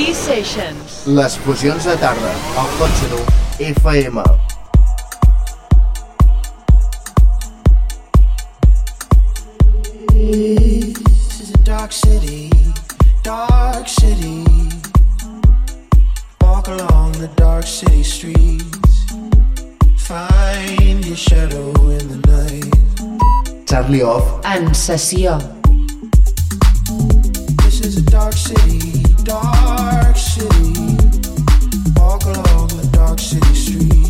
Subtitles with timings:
[0.00, 1.06] T-Sessions.
[1.08, 3.18] Les fusions de tarda, al cotxe nu,
[3.60, 4.22] FM.
[10.08, 12.48] This is a dark city,
[13.22, 14.42] dark city.
[16.40, 19.04] Walk along the dark city streets.
[20.08, 23.66] Find your shadow in the night.
[23.66, 25.36] Charlie Off, En sessió.
[27.64, 30.96] This is a dark city, dark city.
[31.94, 34.09] Walk along the dark city streets.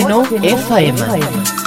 [0.00, 1.59] Seno FM.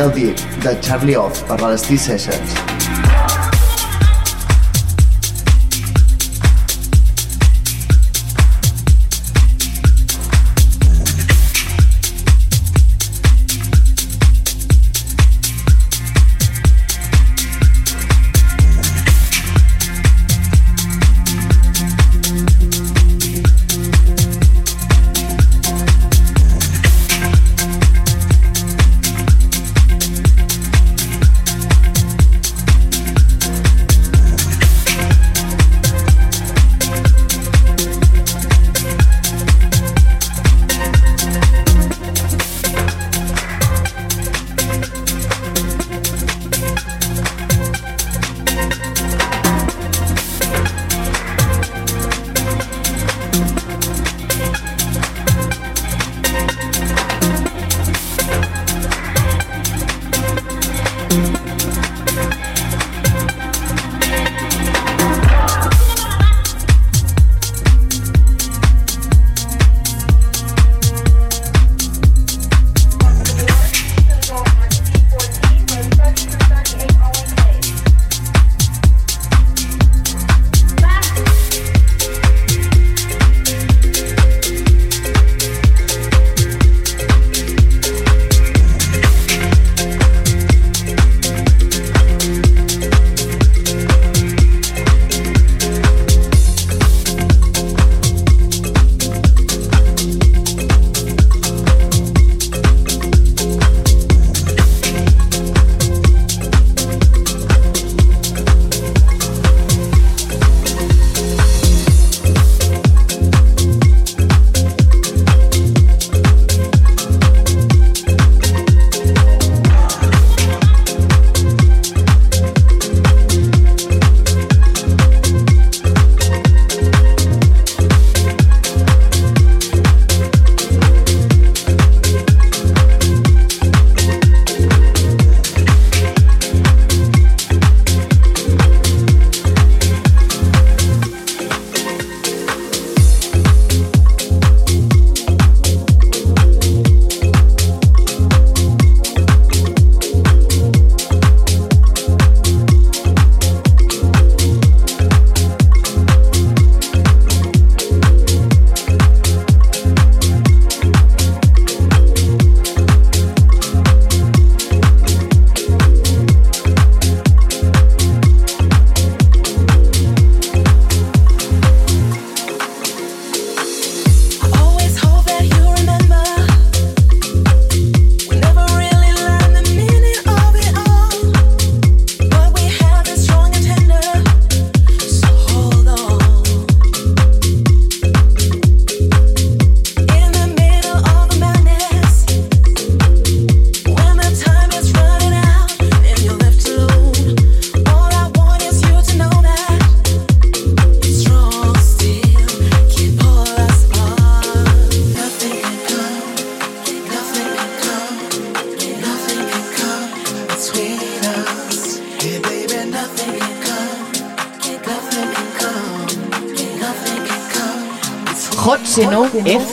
[0.00, 2.59] Real Deep de Charlie Off per les T-Sessions.
[2.59, 2.59] Hot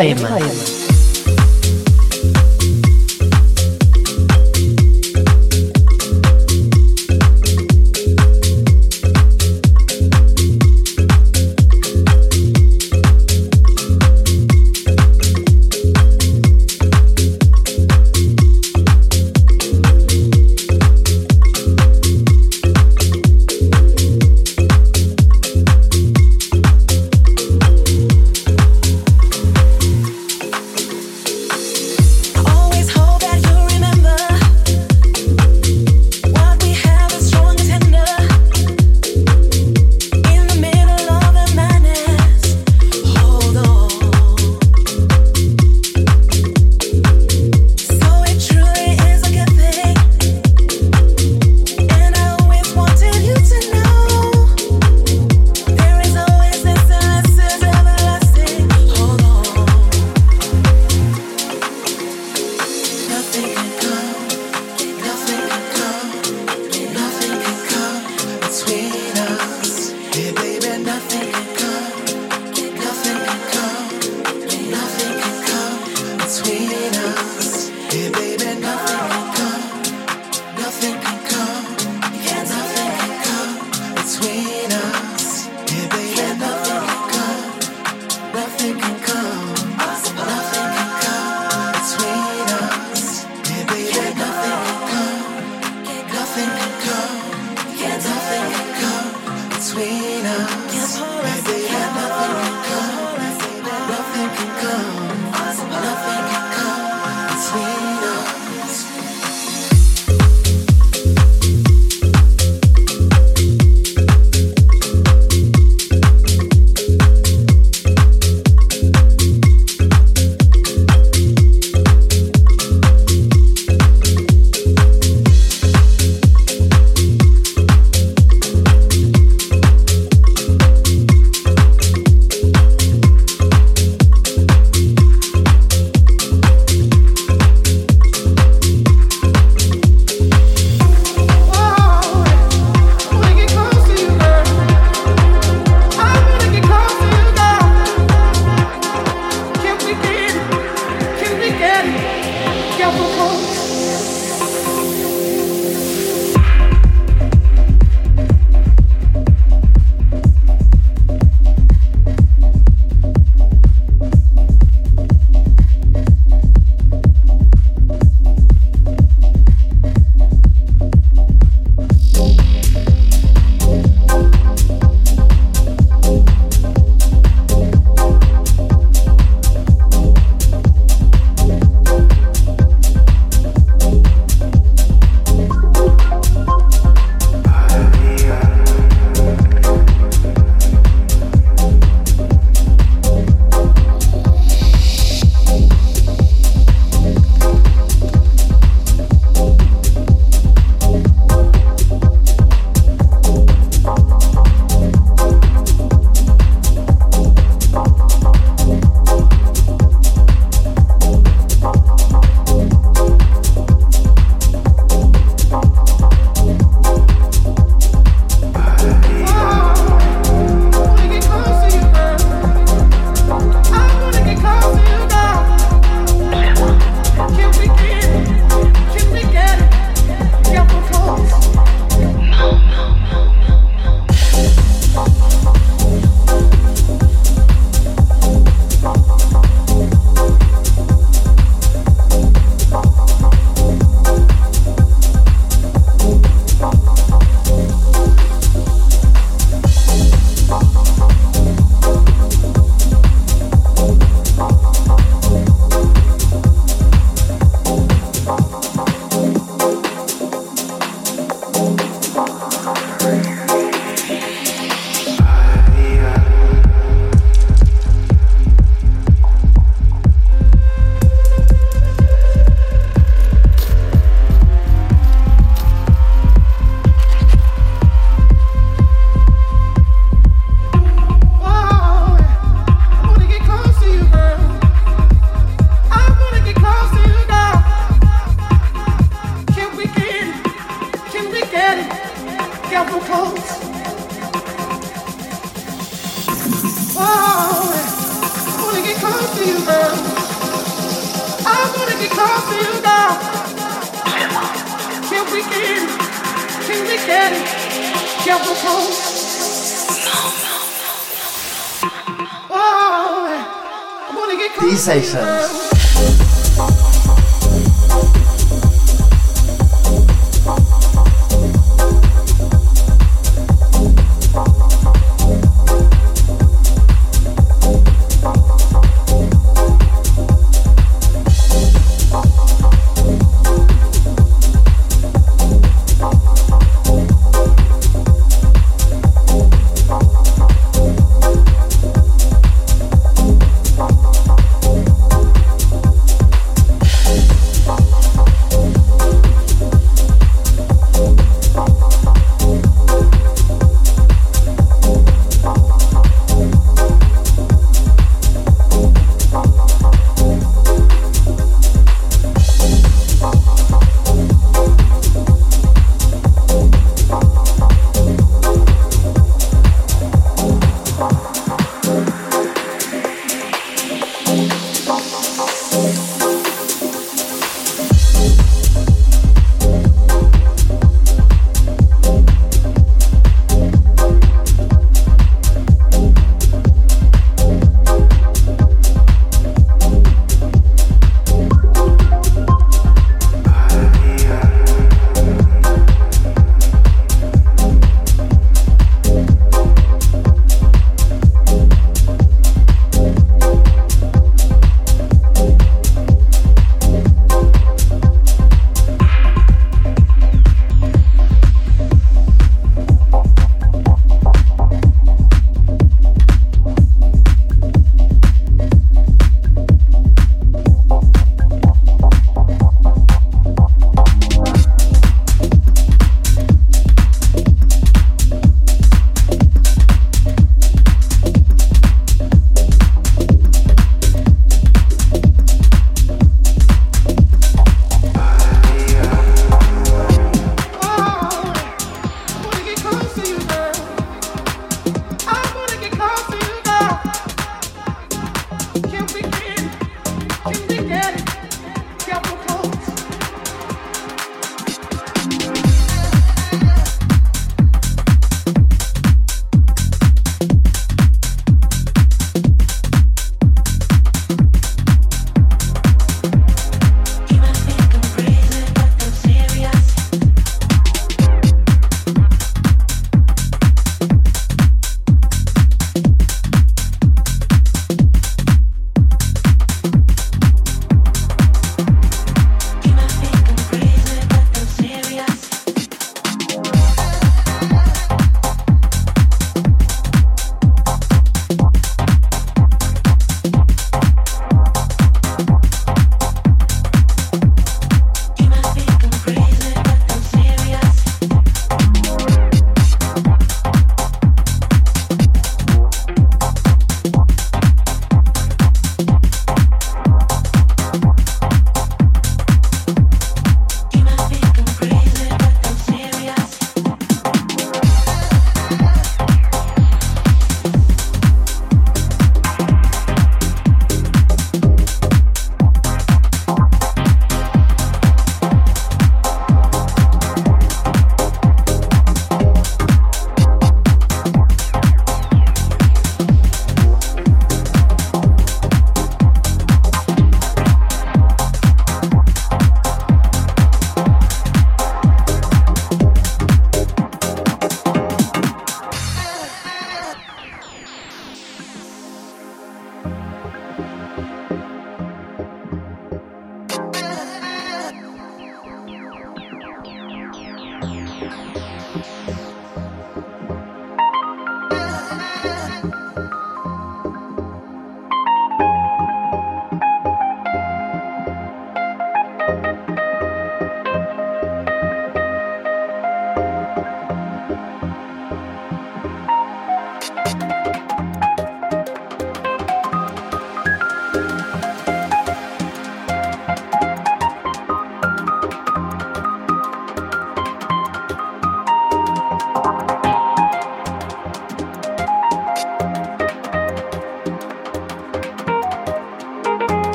[0.00, 0.39] FM.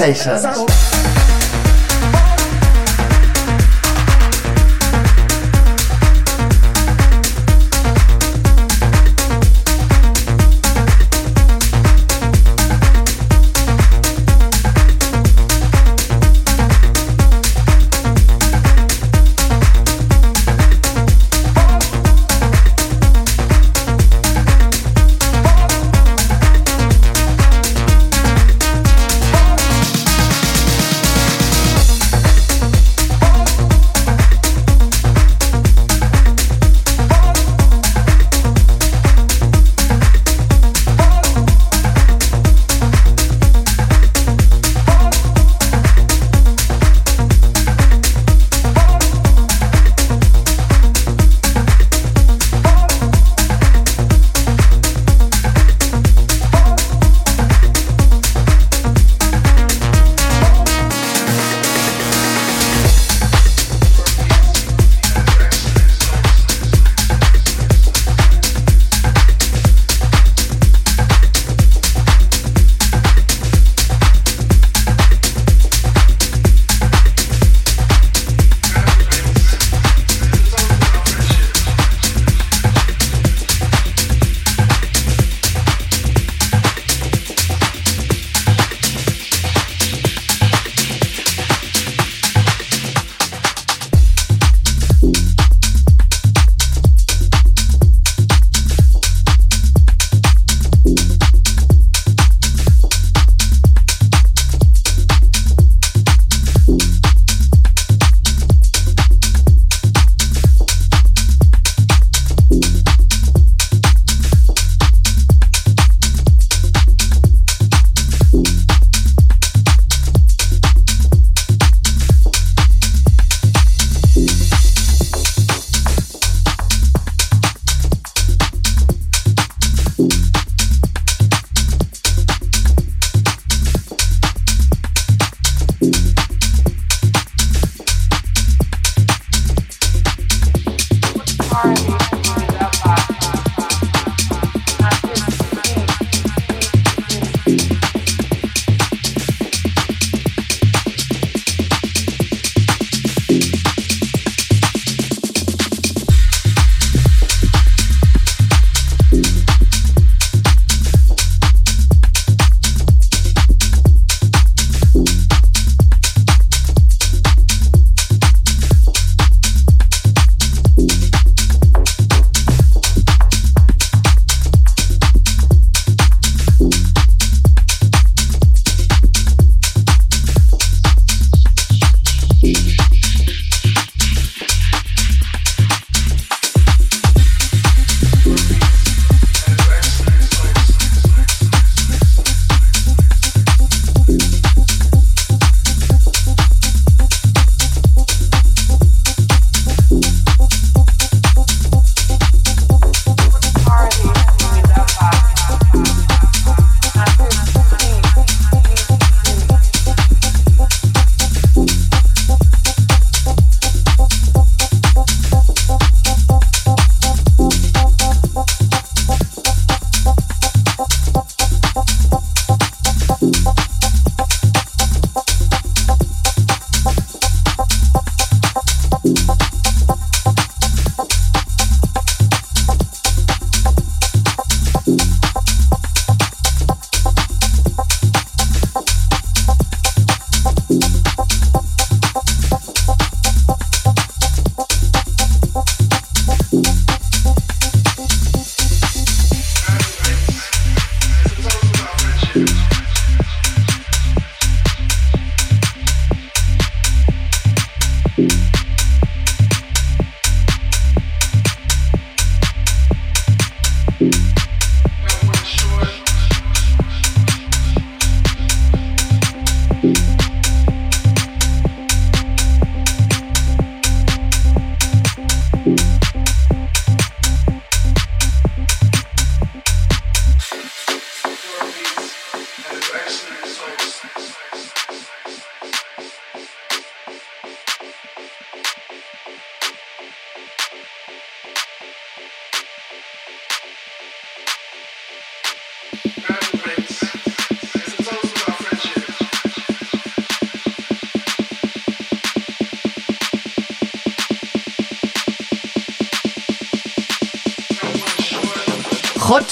[0.00, 0.69] conversation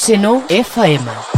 [0.08, 0.48] Sessions.
[0.48, 1.37] Hot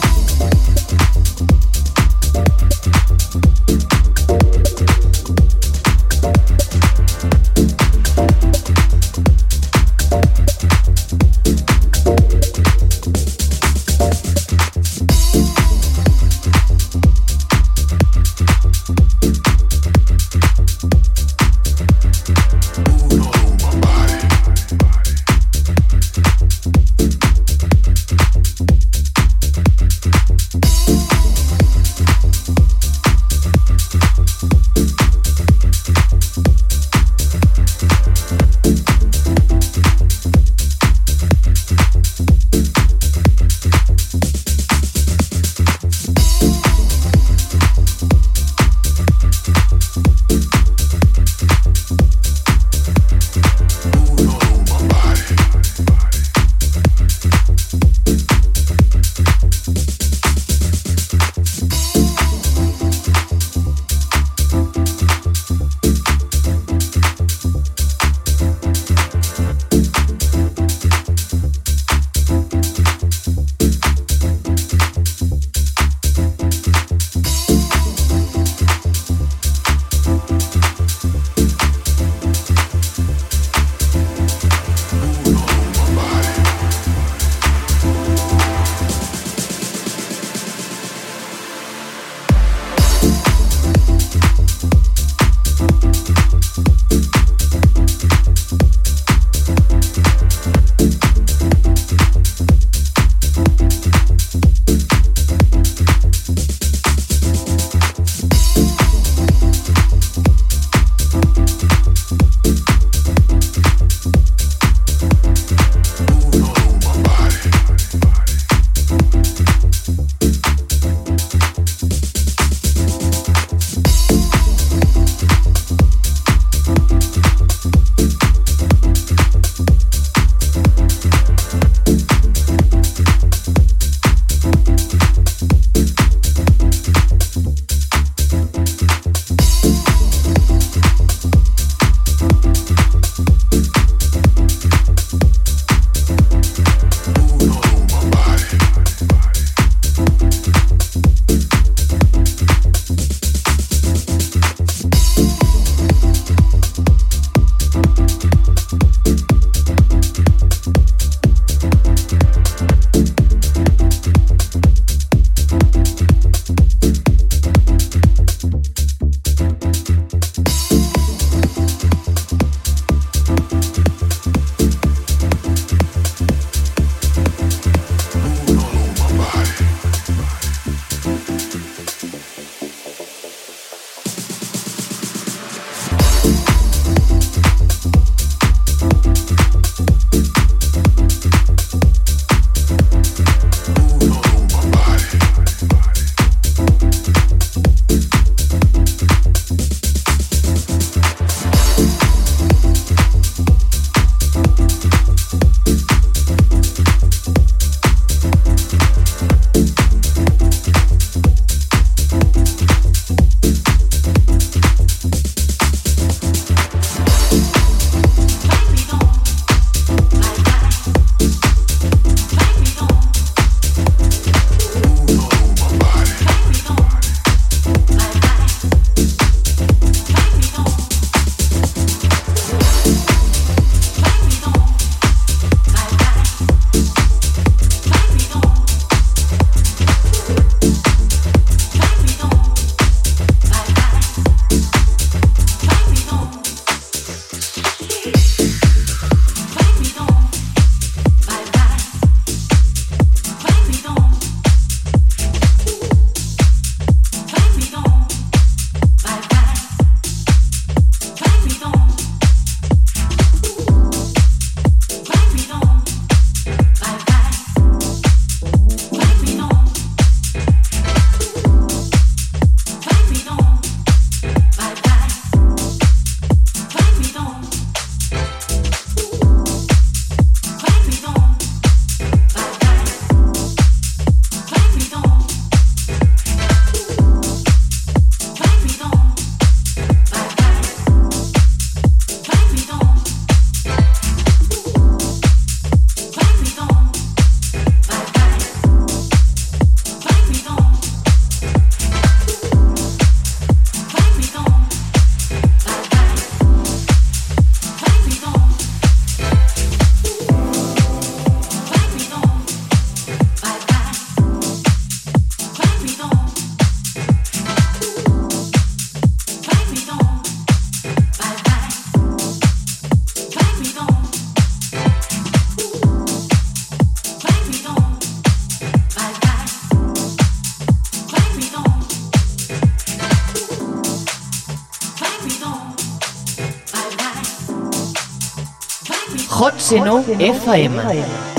[339.71, 341.30] Hot Seno FM.